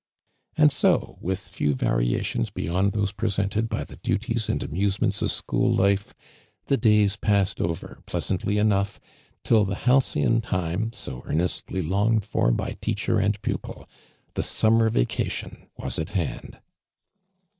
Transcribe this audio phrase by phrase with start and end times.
[0.57, 3.13] And so, witii few variations beyond tlMs,.
[3.15, 5.21] pi'f'sented by the duties and amusenient.
[5.21, 6.15] i of school life,
[6.67, 8.97] tlu^ days passed over, pleasantly enougli,
[9.43, 13.87] till tho halcyon time, so earnestly longed for by teacher ami piii>il,
[14.33, 16.57] the summer vacation, was at hand.